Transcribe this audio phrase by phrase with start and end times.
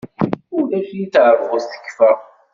[0.57, 2.11] Ulac di teṛbut tekfa.